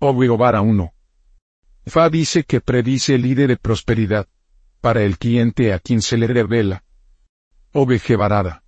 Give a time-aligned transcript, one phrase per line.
[0.00, 0.92] a 1.
[1.86, 4.28] Fa dice que predice el líder de prosperidad,
[4.80, 6.84] para el cliente a quien se le revela.
[7.72, 8.62] OBG varada.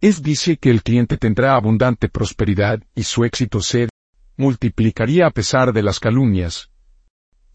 [0.00, 3.88] Es dice que el cliente tendrá abundante prosperidad y su éxito se
[4.36, 6.70] multiplicaría a pesar de las calumnias.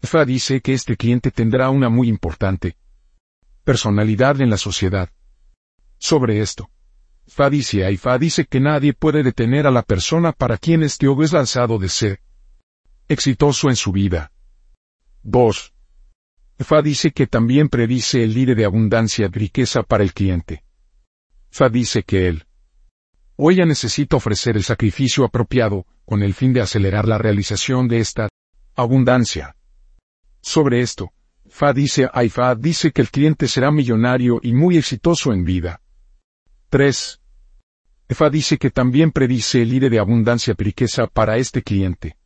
[0.02, 2.76] Fa dice que este cliente tendrá una muy importante
[3.62, 5.10] personalidad en la sociedad.
[5.98, 6.70] Sobre esto,
[7.28, 11.06] Fa dice y Fa dice que nadie puede detener a la persona para quien este
[11.06, 12.20] obo es lanzado de ser
[13.10, 14.30] exitoso en su vida.
[15.24, 15.74] 2.
[16.60, 20.62] Fa dice que también predice el líder de abundancia y riqueza para el cliente.
[21.50, 22.46] Fa dice que él
[23.42, 27.98] o ella necesita ofrecer el sacrificio apropiado, con el fin de acelerar la realización de
[27.98, 28.28] esta
[28.76, 29.56] abundancia.
[30.42, 31.10] Sobre esto,
[31.48, 35.80] Fa dice Fa dice que el cliente será millonario y muy exitoso en vida.
[36.68, 37.20] 3.
[38.10, 42.19] Fa dice que también predice el líder de abundancia y riqueza para este cliente.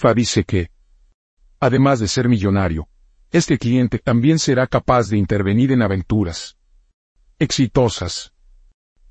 [0.00, 0.70] Fa dice que,
[1.60, 2.88] además de ser millonario,
[3.30, 6.56] este cliente también será capaz de intervenir en aventuras
[7.38, 8.32] exitosas.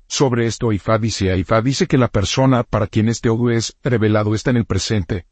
[0.08, 4.34] Sobre esto Ifa dice Ifa dice que la persona para quien este odu es revelado
[4.34, 5.28] está en el presente,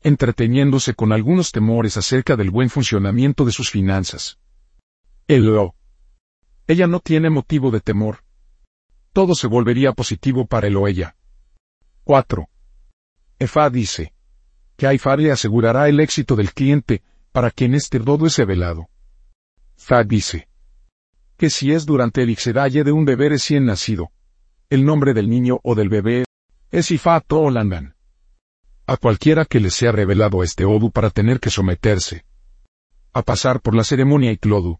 [0.00, 4.38] entreteniéndose con algunos temores acerca del buen funcionamiento de sus finanzas.
[5.26, 5.74] El o.
[6.68, 8.22] Ella no tiene motivo de temor.
[9.12, 11.16] Todo se volvería positivo para él o ella.
[12.04, 12.48] 4.
[13.40, 14.12] Efa dice
[14.78, 18.88] que Aifa le asegurará el éxito del cliente para quien este dodo es revelado.
[19.76, 20.48] Fa dice
[21.36, 24.10] que si es durante el ixedalle de un bebé recién nacido,
[24.70, 26.24] el nombre del niño o del bebé
[26.70, 27.96] es Ifa Tolandan.
[28.86, 32.24] A cualquiera que le sea revelado este Odu para tener que someterse
[33.12, 34.78] a pasar por la ceremonia Iklodu.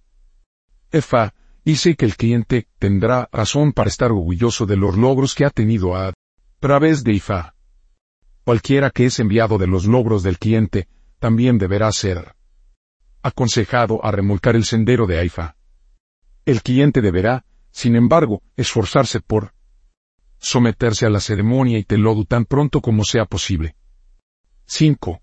[0.93, 5.51] Efa dice que el cliente tendrá razón para estar orgulloso de los logros que ha
[5.51, 6.15] tenido a
[6.61, 7.58] través de Ifa.
[8.49, 12.35] Cualquiera que es enviado de los logros del cliente, también deberá ser
[13.21, 15.55] aconsejado a remolcar el sendero de Aifa.
[16.47, 19.53] El cliente deberá, sin embargo, esforzarse por
[20.39, 23.77] someterse a la ceremonia y telodu tan pronto como sea posible.
[24.65, 25.21] 5.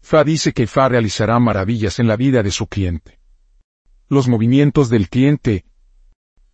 [0.00, 3.18] Fa dice que Fa realizará maravillas en la vida de su cliente.
[4.08, 5.64] Los movimientos del cliente.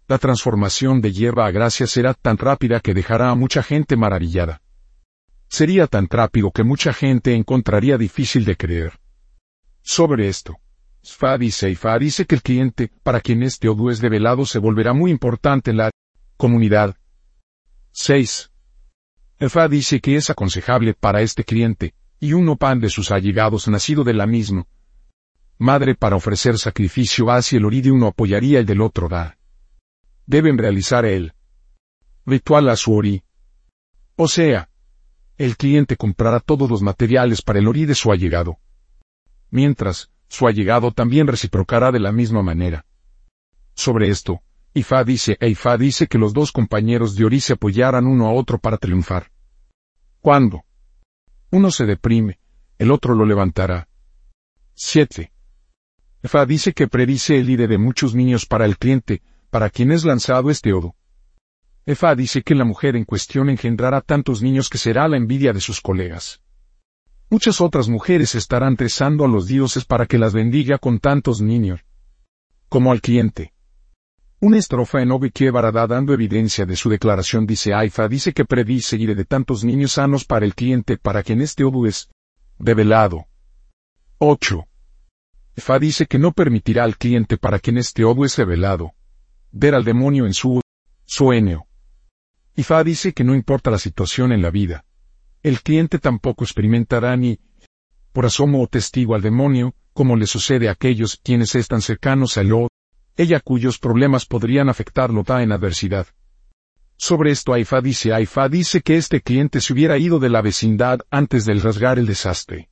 [0.08, 4.62] La transformación de hierba a gracia será tan rápida que dejará a mucha gente maravillada.
[5.48, 8.98] Sería tan rápido que mucha gente encontraría difícil de creer.
[9.82, 10.58] Sobre esto,
[11.02, 14.58] Fa dice y Fa dice que el cliente, para quien este Odu es develado, se
[14.58, 15.90] volverá muy importante en la
[16.36, 16.96] comunidad.
[17.92, 18.50] 6.
[19.48, 24.02] Fa dice que es aconsejable para este cliente, y uno pan de sus allegados nacido
[24.02, 24.66] de la misma
[25.58, 29.38] madre para ofrecer sacrificio hacia el ori de uno apoyaría el del otro da.
[30.26, 31.32] Deben realizar el
[32.26, 33.22] ritual a su ori.
[34.16, 34.70] O sea,
[35.36, 38.58] el cliente comprará todos los materiales para el ori de su allegado.
[39.50, 42.84] Mientras, su allegado también reciprocará de la misma manera.
[43.74, 44.40] Sobre esto,
[44.72, 48.32] Ifa dice e Ifa dice que los dos compañeros de Ori se apoyarán uno a
[48.32, 49.30] otro para triunfar.
[50.20, 50.64] Cuando
[51.50, 52.40] uno se deprime,
[52.78, 53.88] el otro lo levantará.
[54.74, 55.30] 7.
[56.24, 60.04] Ifa dice que predice el líder de muchos niños para el cliente, para quien es
[60.04, 60.96] lanzado este odo.
[61.86, 65.60] Efa dice que la mujer en cuestión engendrará tantos niños que será la envidia de
[65.60, 66.40] sus colegas.
[67.30, 71.80] Muchas otras mujeres estarán rezando a los dioses para que las bendiga con tantos niños.
[72.68, 73.52] Como al cliente.
[74.40, 78.96] Una estrofa en Obi Varada dando evidencia de su declaración dice Aifa dice que predice
[78.96, 82.10] ir de tantos niños sanos para el cliente para quien este obu es
[82.58, 83.26] develado.
[84.18, 84.64] 8.
[85.56, 88.92] Fa dice que no permitirá al cliente para quien este obu es revelado
[89.56, 90.60] ver al demonio en su
[91.04, 91.66] sueño.
[92.62, 94.84] Fa dice que no importa la situación en la vida,
[95.42, 97.38] el cliente tampoco experimentará ni
[98.12, 102.44] por asomo o testigo al demonio, como le sucede a aquellos quienes están cercanos a
[102.44, 102.68] lo,
[103.16, 106.06] ella cuyos problemas podrían afectarlo da en adversidad.
[106.96, 111.00] Sobre esto Aifa dice Aifa dice que este cliente se hubiera ido de la vecindad
[111.10, 112.70] antes del rasgar el desastre.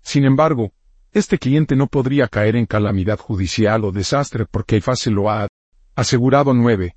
[0.00, 0.72] Sin embargo,
[1.12, 5.48] este cliente no podría caer en calamidad judicial o desastre porque Aifa se lo ha
[5.94, 6.96] asegurado 9.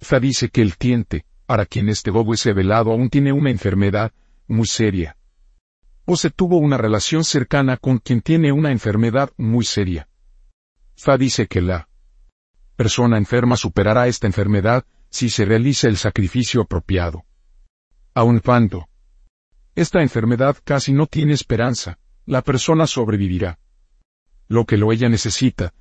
[0.00, 4.12] Aifa dice que el cliente, para quien este bobo es revelado aún tiene una enfermedad
[4.46, 5.16] muy seria.
[6.04, 10.08] O se tuvo una relación cercana con quien tiene una enfermedad muy seria.
[10.96, 11.88] Fa dice que la
[12.76, 17.24] persona enferma superará esta enfermedad si se realiza el sacrificio apropiado.
[18.14, 18.88] Aun cuando
[19.74, 23.58] esta enfermedad casi no tiene esperanza, la persona sobrevivirá.
[24.48, 25.74] Lo que lo ella necesita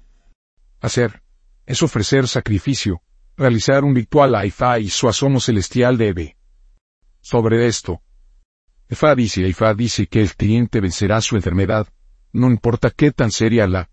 [0.81, 1.21] hacer
[1.65, 3.01] es ofrecer sacrificio,
[3.37, 6.37] realizar un ritual a Ifa y su asomo celestial debe.
[7.21, 8.01] Sobre esto,
[8.89, 11.87] Fa dice Fa dice que el cliente vencerá su enfermedad,
[12.31, 13.89] no importa qué tan seria la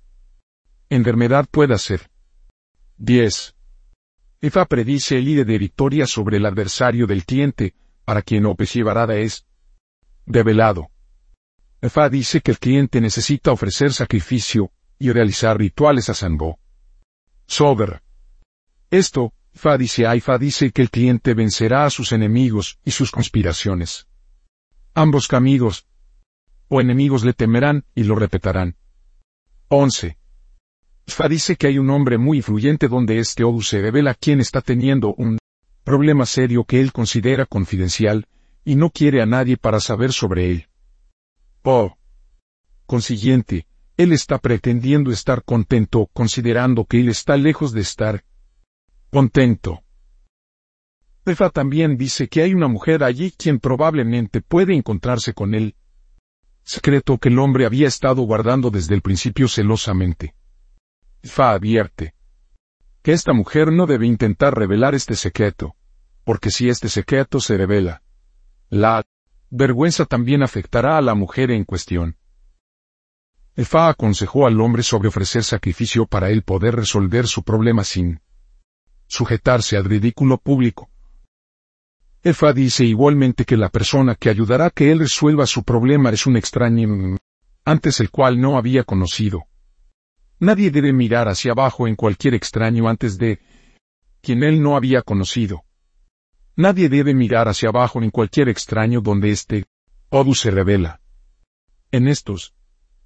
[0.90, 2.10] enfermedad pueda ser.
[2.98, 3.54] 10.
[4.50, 7.74] Fa predice el ide de victoria sobre el adversario del cliente,
[8.04, 8.44] para quien
[8.84, 9.46] Varada es
[10.26, 10.90] develado.
[11.80, 16.58] Fa dice que el cliente necesita ofrecer sacrificio y realizar rituales a Sanbo.
[17.46, 18.02] Sober.
[18.92, 24.06] Esto, Fa dice Fa dice que el cliente vencerá a sus enemigos y sus conspiraciones.
[24.92, 25.86] Ambos amigos
[26.68, 28.76] o enemigos le temerán y lo respetarán.
[29.68, 30.18] 11.
[31.06, 34.60] Fa dice que hay un hombre muy influyente donde este Odu se revela quien está
[34.60, 35.38] teniendo un
[35.84, 38.26] problema serio que él considera confidencial,
[38.62, 40.68] y no quiere a nadie para saber sobre él.
[41.62, 41.96] Oh.
[42.84, 43.66] Consiguiente,
[43.96, 48.22] él está pretendiendo estar contento considerando que él está lejos de estar
[49.12, 49.82] contento.
[51.26, 55.76] Efa también dice que hay una mujer allí quien probablemente puede encontrarse con él.
[56.64, 60.34] Secreto que el hombre había estado guardando desde el principio celosamente.
[61.22, 62.14] Fa advierte
[63.02, 65.74] que esta mujer no debe intentar revelar este secreto,
[66.24, 68.02] porque si este secreto se revela,
[68.70, 69.04] la
[69.50, 72.16] vergüenza también afectará a la mujer en cuestión.
[73.56, 78.22] Efa aconsejó al hombre sobre ofrecer sacrificio para él poder resolver su problema sin
[79.12, 80.88] sujetarse al ridículo público.
[82.22, 86.26] Efa dice igualmente que la persona que ayudará a que él resuelva su problema es
[86.26, 87.18] un extraño
[87.66, 89.44] antes el cual no había conocido.
[90.38, 93.38] Nadie debe mirar hacia abajo en cualquier extraño antes de
[94.22, 95.62] quien él no había conocido.
[96.56, 99.66] Nadie debe mirar hacia abajo en cualquier extraño donde este
[100.08, 101.00] Odu se revela.
[101.90, 102.54] En estos,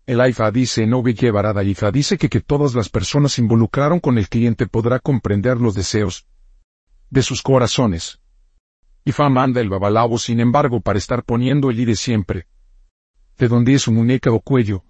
[0.07, 4.29] el AIFA dice no Barada IFA dice que que todas las personas involucraron con el
[4.29, 6.27] cliente podrá comprender los deseos
[7.11, 8.21] de sus corazones.
[9.05, 12.47] IFA manda el babalabo sin embargo para estar poniendo el ide siempre.
[13.37, 14.85] De donde es un muñeca o cuello.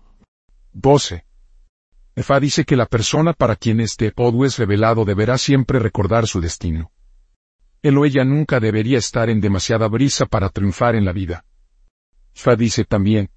[0.72, 1.24] 12.
[2.14, 6.40] Efa dice que la persona para quien este Odu es revelado deberá siempre recordar su
[6.40, 6.90] destino.
[7.82, 11.44] Él o ella nunca debería estar en demasiada brisa para triunfar en la vida.
[12.34, 13.30] Fa dice también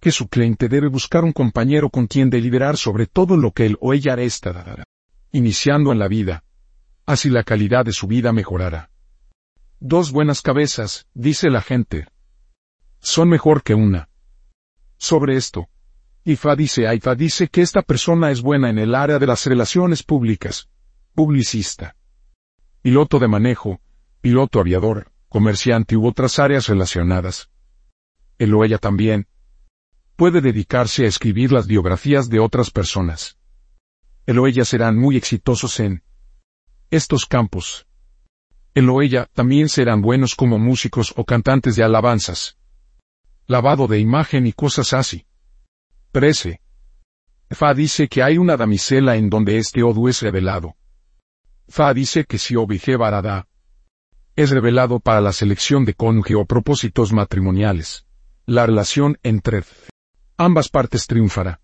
[0.00, 3.76] que su cliente debe buscar un compañero con quien deliberar sobre todo lo que él
[3.80, 4.84] o ella está
[5.32, 6.44] iniciando en la vida.
[7.06, 8.90] Así la calidad de su vida mejorará.
[9.80, 12.06] Dos buenas cabezas, dice la gente.
[13.00, 14.08] Son mejor que una.
[14.96, 15.68] Sobre esto,
[16.24, 20.02] Ifa dice Aifa dice que esta persona es buena en el área de las relaciones
[20.02, 20.68] públicas.
[21.14, 21.94] Publicista
[22.82, 23.80] piloto de manejo,
[24.20, 27.50] piloto aviador, comerciante u otras áreas relacionadas.
[28.38, 29.26] Él o ella también
[30.18, 33.38] puede dedicarse a escribir las biografías de otras personas.
[34.26, 36.02] Él o ella serán muy exitosos en
[36.90, 37.86] estos campos.
[38.74, 42.58] Él o ella también serán buenos como músicos o cantantes de alabanzas.
[43.46, 45.24] Lavado de imagen y cosas así.
[46.10, 46.60] 13.
[47.50, 50.74] Fa dice que hay una damisela en donde este Odu es revelado.
[51.68, 53.46] Fa dice que si obije Barada
[54.34, 58.04] es revelado para la selección de cónyuge o propósitos matrimoniales,
[58.46, 59.62] la relación entre
[60.38, 61.60] ambas partes triunfará.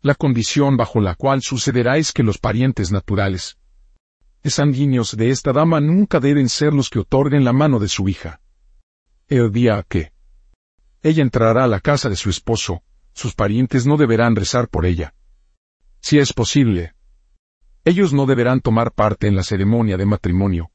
[0.00, 3.58] La condición bajo la cual sucederá es que los parientes naturales
[4.44, 8.40] sanguíneos de esta dama nunca deben ser los que otorguen la mano de su hija.
[9.28, 10.12] El día que
[11.02, 12.82] ella entrará a la casa de su esposo,
[13.12, 15.14] sus parientes no deberán rezar por ella.
[16.00, 16.94] Si es posible,
[17.84, 20.70] ellos no deberán tomar parte en la ceremonia de matrimonio.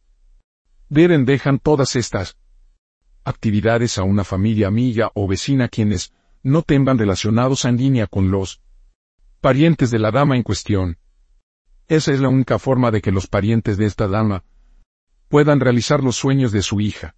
[0.90, 2.38] Deben dejan todas estas
[3.24, 6.14] actividades a una familia amiga o vecina quienes
[6.46, 8.62] no tengan relacionados en línea con los
[9.42, 11.00] parientes de la dama en cuestión.
[11.88, 14.44] Esa es la única forma de que los parientes de esta dama
[15.28, 17.16] puedan realizar los sueños de su hija.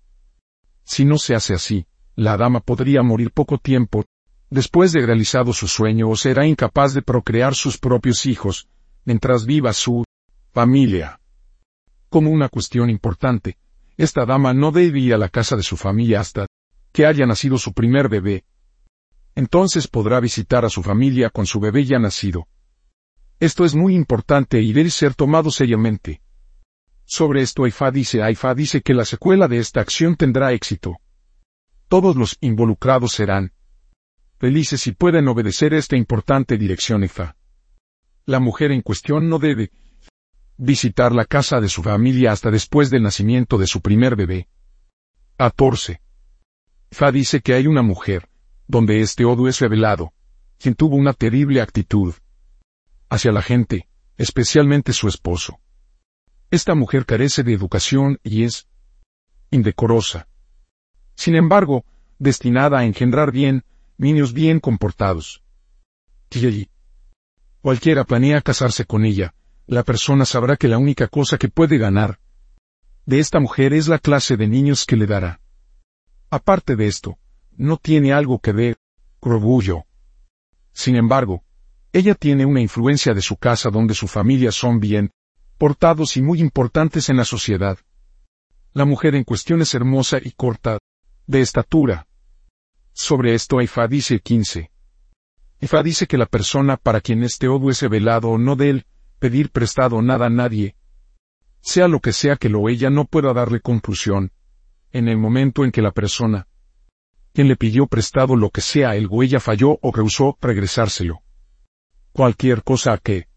[0.86, 4.06] Si no se hace así, la dama podría morir poco tiempo
[4.50, 8.70] después de realizado su sueño o será incapaz de procrear sus propios hijos,
[9.04, 10.06] mientras viva su
[10.54, 11.20] familia.
[12.08, 13.58] Como una cuestión importante,
[13.98, 16.46] esta dama no debe ir a la casa de su familia hasta
[16.94, 18.46] que haya nacido su primer bebé.
[19.38, 22.50] Entonces podrá visitar a su familia con su bebé ya nacido.
[23.40, 26.22] Esto es muy importante y debe ser tomado seriamente.
[27.06, 30.98] Sobre esto Aifa dice Aifa dice que la secuela de esta acción tendrá éxito.
[31.88, 33.54] Todos los involucrados serán
[34.40, 37.38] felices y pueden obedecer esta importante dirección Aifa
[38.28, 39.72] la mujer en cuestión no debe
[40.58, 44.50] visitar la casa de su familia hasta después del nacimiento de su primer bebé.
[45.38, 46.02] 14.
[46.92, 48.28] Fa dice que hay una mujer,
[48.68, 50.14] donde este odio es revelado,
[50.60, 52.14] quien tuvo una terrible actitud
[53.10, 55.60] hacia la gente, especialmente su esposo.
[56.52, 58.68] Esta mujer carece de educación y es
[59.50, 60.28] indecorosa.
[61.16, 61.86] Sin embargo,
[62.20, 63.64] destinada a engendrar bien,
[63.98, 65.44] niños bien comportados.
[66.30, 66.70] Si
[67.62, 69.34] cualquiera planea casarse con ella,
[69.66, 72.20] la persona sabrá que la única cosa que puede ganar
[73.06, 75.40] de esta mujer es la clase de niños que le dará.
[76.30, 77.18] Aparte de esto,
[77.58, 78.78] no tiene algo que ver,
[79.20, 79.86] orgullo.
[80.72, 81.44] Sin embargo,
[81.92, 85.12] ella tiene una influencia de su casa donde su familia son bien
[85.58, 87.80] portados y muy importantes en la sociedad.
[88.74, 90.78] La mujer en cuestión es hermosa y corta,
[91.26, 92.08] de estatura.
[92.94, 94.72] Sobre esto Aifa dice 15.
[95.62, 98.86] Aifa dice que la persona para quien este odo es velado o no de él,
[99.18, 100.76] pedir prestado nada a nadie,
[101.62, 104.32] sea lo que sea que lo ella no pueda darle conclusión,
[104.92, 106.48] en el momento en que la persona,
[107.38, 111.22] quien le pidió prestado lo que sea el o ella falló o rehusó regresárselo.
[112.12, 113.28] Cualquier cosa que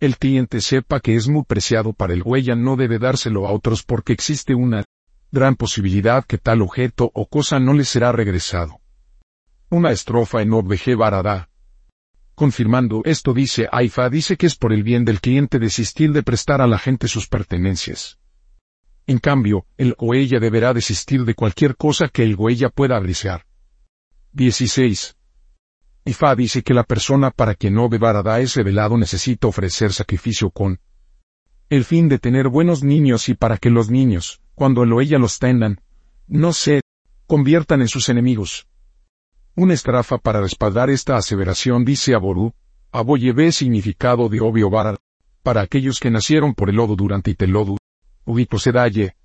[0.00, 3.82] el cliente sepa que es muy preciado para el huella no debe dárselo a otros
[3.82, 4.84] porque existe una
[5.30, 8.80] gran posibilidad que tal objeto o cosa no le será regresado.
[9.68, 11.50] Una estrofa en OBG Barada.
[12.34, 16.62] Confirmando esto dice Aifa dice que es por el bien del cliente desistir de prestar
[16.62, 18.19] a la gente sus pertenencias.
[19.10, 22.96] En cambio, el o ella deberá desistir de cualquier cosa que el o ella pueda
[22.96, 23.44] apreciar.
[24.34, 25.16] 16.
[26.04, 30.78] Ifa dice que la persona para quien no Barada es revelado necesita ofrecer sacrificio con
[31.70, 35.40] el fin de tener buenos niños y para que los niños, cuando lo ella los
[35.40, 35.80] tengan,
[36.28, 36.80] no se
[37.26, 38.68] conviertan en sus enemigos.
[39.56, 42.54] Una estrafa para respaldar esta aseveración dice Aború,
[42.92, 47.76] Aboyebe significado de obvio para aquellos que nacieron por el lodo durante Itelodu,
[48.24, 49.16] Ubito Sedaye.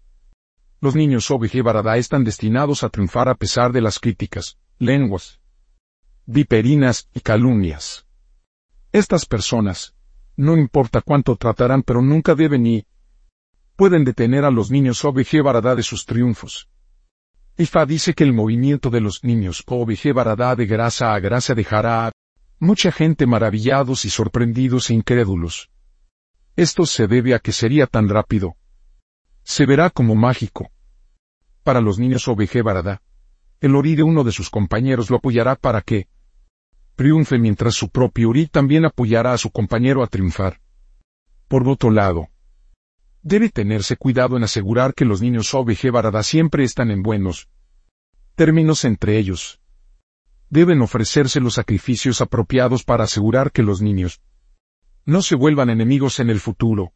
[0.81, 1.27] Los niños
[1.63, 5.39] Barada están destinados a triunfar a pesar de las críticas, lenguas,
[6.25, 8.05] viperinas y calumnias.
[8.91, 9.95] Estas personas,
[10.37, 12.85] no importa cuánto tratarán pero nunca deben y
[13.75, 15.03] pueden detener a los niños
[15.43, 16.69] Barada de sus triunfos.
[17.57, 22.11] Ifa dice que el movimiento de los niños OBG de grasa a grasa dejará a
[22.59, 25.69] mucha gente maravillados y sorprendidos e incrédulos.
[26.55, 28.55] Esto se debe a que sería tan rápido.
[29.45, 30.69] Se verá como mágico.
[31.63, 33.01] Para los niños OBG Baradá,
[33.61, 36.09] el Ori de uno de sus compañeros lo apoyará para que
[36.95, 40.59] triunfe mientras su propio Ori también apoyará a su compañero a triunfar.
[41.47, 42.27] Por otro lado,
[43.27, 47.49] Debe tenerse cuidado en asegurar que los niños OBG Barada siempre están en buenos
[48.35, 49.59] términos entre ellos.
[50.51, 54.21] Deben ofrecerse los sacrificios apropiados para asegurar que los niños
[55.05, 56.93] no se vuelvan enemigos en el futuro.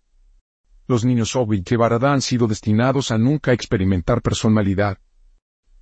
[0.89, 4.97] Los niños OBG Barada han sido destinados a nunca experimentar personalidad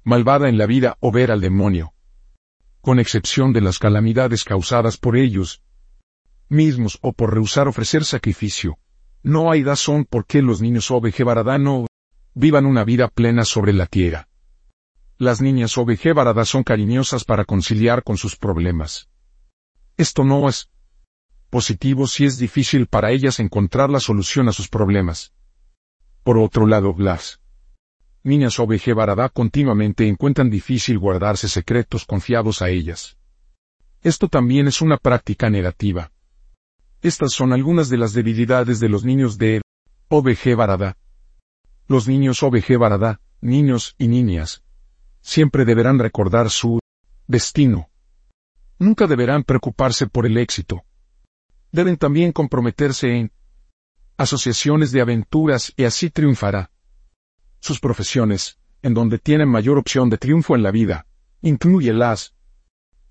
[0.03, 1.93] malvada en la vida o ver al demonio.
[2.81, 5.63] Con excepción de las calamidades causadas por ellos
[6.49, 8.79] mismos o por rehusar ofrecer sacrificio.
[9.23, 10.89] No hay razón por qué los niños
[11.23, 11.85] Barada no
[12.33, 14.27] vivan una vida plena sobre la tierra.
[15.17, 15.73] Las niñas
[16.13, 19.07] Barada son cariñosas para conciliar con sus problemas.
[19.95, 20.69] Esto no es
[21.57, 25.33] positivo si es difícil para ellas encontrar la solución a sus problemas.
[26.21, 27.41] Por otro lado, las
[28.21, 33.17] niñas OBG Barada continuamente encuentran difícil guardarse secretos confiados a ellas.
[34.03, 36.11] Esto también es una práctica negativa.
[37.01, 39.63] Estas son algunas de las debilidades de los niños de
[40.09, 40.95] OBG Barada.
[41.87, 44.61] Los niños OBG Barada, niños y niñas,
[45.21, 46.79] siempre deberán recordar su
[47.25, 47.89] destino.
[48.77, 50.83] Nunca deberán preocuparse por el éxito.
[51.77, 53.31] Deben también comprometerse en
[54.17, 56.71] asociaciones de aventuras y así triunfará.
[57.59, 61.05] Sus profesiones, en donde tienen mayor opción de triunfo en la vida,
[61.43, 62.33] incluye las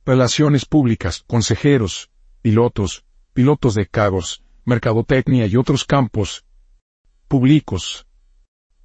[0.04, 2.10] relaciones públicas, consejeros,
[2.42, 3.04] pilotos,
[3.34, 6.44] pilotos de carros, mercadotecnia y otros campos
[7.28, 8.08] públicos.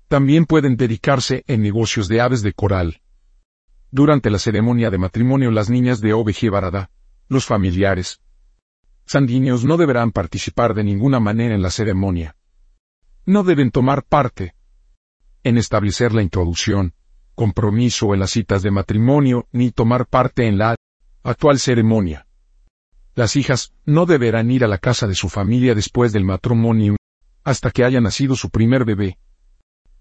[0.07, 3.01] También pueden dedicarse en negocios de aves de coral.
[3.89, 6.91] Durante la ceremonia de matrimonio las niñas de OBG Barada,
[7.29, 8.21] los familiares
[9.05, 12.35] sanguíneos no deberán participar de ninguna manera en la ceremonia.
[13.25, 14.55] No deben tomar parte
[15.43, 16.93] en establecer la introducción,
[17.35, 20.75] compromiso en las citas de matrimonio, ni tomar parte en la
[21.23, 22.27] actual ceremonia.
[23.15, 26.95] Las hijas no deberán ir a la casa de su familia después del matrimonio
[27.43, 29.17] hasta que haya nacido su primer bebé.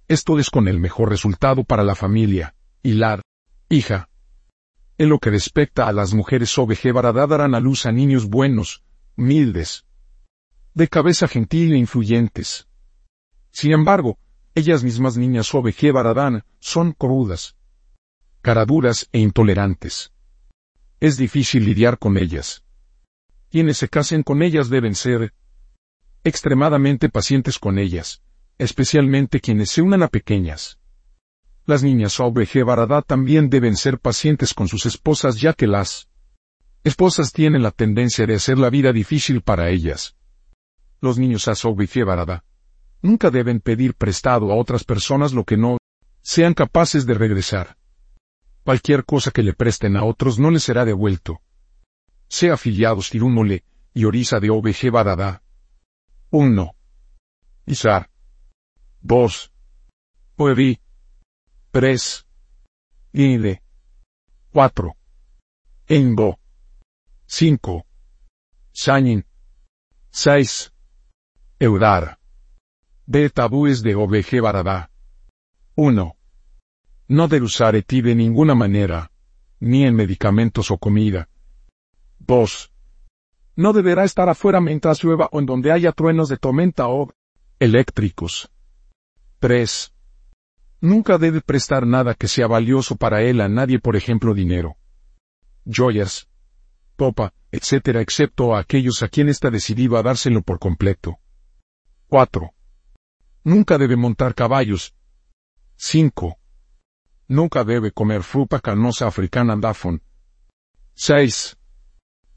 [0.08, 3.22] Esto es con el mejor resultado para la familia, y la
[3.68, 4.08] hija.
[4.98, 8.82] En lo que respecta a las mujeres OBG Barada darán a luz a niños buenos,
[9.16, 9.84] humildes,
[10.74, 12.66] de cabeza gentil e influyentes.
[13.50, 14.18] Sin embargo,
[14.54, 17.56] ellas mismas niñas OBG Baradán son crudas,
[18.42, 20.12] caraduras e intolerantes.
[21.00, 22.64] Es difícil lidiar con ellas.
[23.48, 25.32] Quienes se casen con ellas deben ser
[26.22, 28.22] extremadamente pacientes con ellas,
[28.58, 30.78] especialmente quienes se unan a pequeñas
[31.64, 36.09] Las niñas OBG Barada también deben ser pacientes con sus esposas ya que las
[36.84, 40.16] esposas tienen la tendencia de hacer la vida difícil para ellas.
[41.00, 42.44] Los niños ASOBG Barada
[43.02, 45.78] nunca deben pedir prestado a otras personas lo que no
[46.22, 47.76] sean capaces de regresar.
[48.64, 51.40] Cualquier cosa que le presten a otros no les será devuelto.
[52.28, 55.42] Sea afiliados Tirumole y Orisa de OBG Barada.
[56.30, 56.74] 1.
[57.66, 58.10] Isar.
[59.00, 59.52] 2.
[60.36, 60.78] Puevi.
[61.72, 62.26] 3.
[63.14, 63.62] Inde.
[64.52, 64.94] 4.
[65.88, 66.39] Engo.
[67.32, 67.86] 5.
[68.72, 69.24] Shanin.
[70.10, 70.72] 6.
[71.60, 72.18] Eudar.
[73.06, 74.90] De tabúes de OBG Barada.
[75.76, 76.16] 1.
[77.06, 79.12] No debe usar eti de ninguna manera,
[79.60, 81.28] ni en medicamentos o comida.
[82.18, 82.72] 2.
[83.54, 87.12] No deberá estar afuera mientras llueva o en donde haya truenos de tormenta o
[87.60, 88.50] eléctricos.
[89.38, 89.94] 3.
[90.80, 94.76] Nunca debe prestar nada que sea valioso para él a nadie, por ejemplo dinero,
[95.64, 96.29] joyas,
[97.00, 101.18] popa, etc., excepto a aquellos a quien está decidido a dárselo por completo.
[102.08, 102.52] 4.
[103.42, 104.94] Nunca debe montar caballos.
[105.76, 106.36] 5.
[107.26, 110.02] Nunca debe comer fruta canosa africana andafon.
[110.92, 111.56] 6.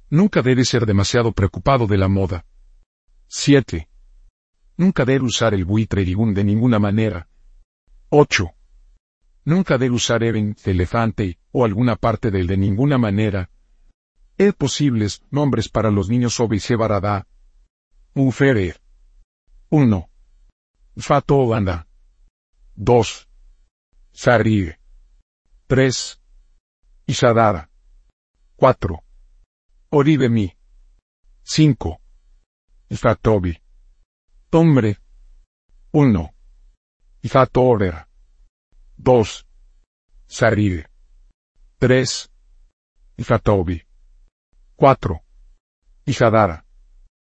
[0.09, 2.45] Nunca debe ser demasiado preocupado de la moda.
[3.27, 3.89] 7.
[4.77, 7.27] Nunca debe usar el buitre de ninguna manera.
[8.07, 8.49] 8.
[9.43, 13.49] Nunca debe usar even, elefante, o alguna parte del de ninguna manera.
[14.37, 17.27] Es posibles nombres para los niños Obice Barada.
[18.15, 18.81] Uferer.
[19.69, 20.09] 1.
[20.97, 21.87] Fato Banda.
[22.75, 23.29] 2.
[24.11, 24.79] Sarir.
[25.67, 26.21] 3.
[27.05, 27.69] Isadara.
[28.55, 29.03] 4.
[29.89, 30.55] Oribemi.
[31.43, 31.99] 5.
[32.91, 33.57] Fatobi.
[34.51, 34.97] Hombre.
[35.91, 36.33] 1.
[37.21, 38.07] Ifatover.
[38.97, 39.45] 2.
[40.27, 40.89] Sarir.
[41.79, 42.31] 3.
[43.17, 43.82] Ifatobi.
[44.77, 45.21] 4.
[46.05, 46.62] Isadara.